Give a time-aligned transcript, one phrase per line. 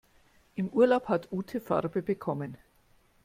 [0.55, 2.57] Im Urlaub hat Ute Farbe bekommen.